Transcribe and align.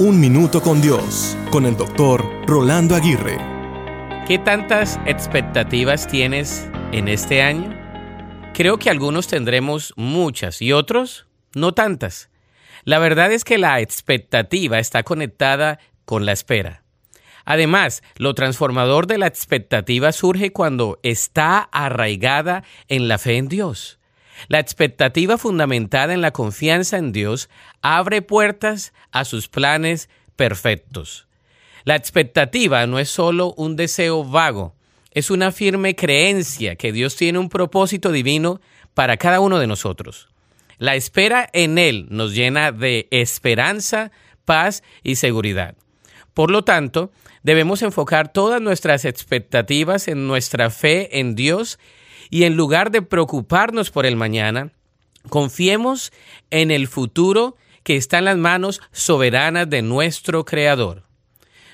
Un 0.00 0.20
Minuto 0.20 0.62
con 0.62 0.80
Dios, 0.80 1.36
con 1.50 1.66
el 1.66 1.76
doctor 1.76 2.24
Rolando 2.46 2.94
Aguirre. 2.94 3.36
¿Qué 4.28 4.38
tantas 4.38 4.96
expectativas 5.06 6.06
tienes 6.06 6.70
en 6.92 7.08
este 7.08 7.42
año? 7.42 7.76
Creo 8.54 8.78
que 8.78 8.90
algunos 8.90 9.26
tendremos 9.26 9.92
muchas 9.96 10.62
y 10.62 10.72
otros 10.72 11.26
no 11.52 11.74
tantas. 11.74 12.30
La 12.84 13.00
verdad 13.00 13.32
es 13.32 13.42
que 13.42 13.58
la 13.58 13.80
expectativa 13.80 14.78
está 14.78 15.02
conectada 15.02 15.80
con 16.04 16.26
la 16.26 16.30
espera. 16.30 16.84
Además, 17.44 18.04
lo 18.18 18.34
transformador 18.34 19.08
de 19.08 19.18
la 19.18 19.26
expectativa 19.26 20.12
surge 20.12 20.52
cuando 20.52 21.00
está 21.02 21.58
arraigada 21.72 22.62
en 22.86 23.08
la 23.08 23.18
fe 23.18 23.36
en 23.36 23.48
Dios. 23.48 23.98
La 24.46 24.60
expectativa 24.60 25.36
fundamentada 25.36 26.14
en 26.14 26.20
la 26.20 26.30
confianza 26.30 26.96
en 26.96 27.12
Dios 27.12 27.50
abre 27.82 28.22
puertas 28.22 28.92
a 29.10 29.24
sus 29.24 29.48
planes 29.48 30.08
perfectos. 30.36 31.26
La 31.84 31.96
expectativa 31.96 32.86
no 32.86 32.98
es 32.98 33.08
solo 33.10 33.54
un 33.56 33.74
deseo 33.74 34.24
vago, 34.24 34.74
es 35.10 35.30
una 35.30 35.50
firme 35.50 35.96
creencia 35.96 36.76
que 36.76 36.92
Dios 36.92 37.16
tiene 37.16 37.38
un 37.38 37.48
propósito 37.48 38.12
divino 38.12 38.60
para 38.94 39.16
cada 39.16 39.40
uno 39.40 39.58
de 39.58 39.66
nosotros. 39.66 40.28
La 40.78 40.94
espera 40.94 41.48
en 41.52 41.76
Él 41.78 42.06
nos 42.10 42.34
llena 42.34 42.70
de 42.70 43.08
esperanza, 43.10 44.12
paz 44.44 44.84
y 45.02 45.16
seguridad. 45.16 45.74
Por 46.34 46.52
lo 46.52 46.62
tanto, 46.62 47.10
debemos 47.42 47.82
enfocar 47.82 48.32
todas 48.32 48.60
nuestras 48.60 49.04
expectativas 49.04 50.06
en 50.06 50.28
nuestra 50.28 50.70
fe 50.70 51.18
en 51.18 51.34
Dios 51.34 51.80
y 52.30 52.44
en 52.44 52.56
lugar 52.56 52.90
de 52.90 53.02
preocuparnos 53.02 53.90
por 53.90 54.06
el 54.06 54.16
mañana, 54.16 54.72
confiemos 55.28 56.12
en 56.50 56.70
el 56.70 56.88
futuro 56.88 57.56
que 57.82 57.96
está 57.96 58.18
en 58.18 58.26
las 58.26 58.36
manos 58.36 58.80
soberanas 58.92 59.68
de 59.70 59.82
nuestro 59.82 60.44
Creador. 60.44 61.04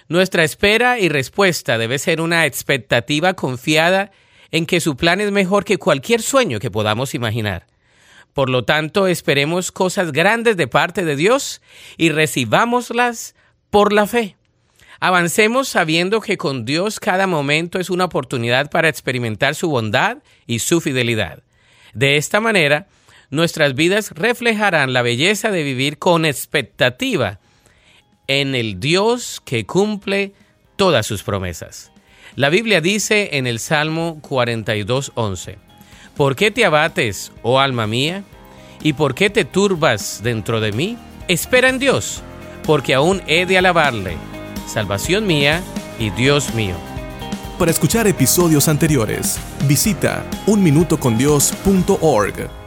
Nuestra 0.09 0.45
espera 0.45 0.99
y 0.99 1.09
respuesta 1.09 1.79
debe 1.79 1.99
ser 1.99 2.21
una 2.21 2.46
expectativa 2.46 3.35
confiada 3.35 4.13
en 4.51 4.66
que 4.66 4.80
su 4.80 4.96
plan 4.96 5.21
es 5.21 5.33
mejor 5.33 5.65
que 5.65 5.79
cualquier 5.79 6.23
sueño 6.23 6.61
que 6.61 6.71
podamos 6.71 7.15
imaginar. 7.15 7.66
Por 8.35 8.51
lo 8.51 8.65
tanto, 8.65 9.07
esperemos 9.07 9.73
cosas 9.73 10.13
grandes 10.13 10.57
de 10.57 10.66
parte 10.66 11.05
de 11.05 11.16
Dios 11.16 11.63
y 11.96 12.11
recibámoslas 12.11 13.35
por 13.71 13.93
la 13.93 14.07
fe. 14.07 14.37
Avancemos 15.00 15.68
sabiendo 15.68 16.20
que 16.20 16.37
con 16.37 16.64
Dios 16.64 17.00
cada 17.00 17.26
momento 17.26 17.78
es 17.78 17.90
una 17.90 18.04
oportunidad 18.04 18.70
para 18.70 18.88
experimentar 18.88 19.54
su 19.54 19.68
bondad 19.68 20.18
y 20.46 20.60
su 20.60 20.80
fidelidad. 20.80 21.42
De 21.92 22.16
esta 22.16 22.40
manera, 22.40 22.87
nuestras 23.30 23.74
vidas 23.74 24.12
reflejarán 24.12 24.92
la 24.92 25.02
belleza 25.02 25.50
de 25.50 25.62
vivir 25.62 25.98
con 25.98 26.24
expectativa 26.24 27.40
en 28.26 28.54
el 28.54 28.80
Dios 28.80 29.40
que 29.45 29.66
cumple 29.66 30.32
todas 30.76 31.06
sus 31.06 31.22
promesas. 31.22 31.90
La 32.37 32.48
Biblia 32.48 32.80
dice 32.80 33.30
en 33.32 33.46
el 33.46 33.59
Salmo 33.59 34.20
42:11, 34.22 35.56
¿Por 36.16 36.37
qué 36.37 36.50
te 36.50 36.65
abates, 36.65 37.32
oh 37.42 37.60
alma 37.60 37.87
mía? 37.87 38.24
¿Y 38.82 38.92
por 38.92 39.15
qué 39.15 39.30
te 39.30 39.45
turbas 39.45 40.20
dentro 40.22 40.60
de 40.60 40.72
mí? 40.72 40.96
Espera 41.26 41.68
en 41.68 41.78
Dios, 41.78 42.22
porque 42.65 42.95
aún 42.95 43.22
he 43.26 43.46
de 43.46 43.59
alabarle 43.59 44.16
salvación 44.66 45.26
mía 45.26 45.62
y 45.98 46.10
Dios 46.10 46.54
mío. 46.54 46.74
Para 47.59 47.70
escuchar 47.70 48.07
episodios 48.07 48.68
anteriores, 48.68 49.38
visita 49.66 50.24
unminutocondios.org. 50.46 52.63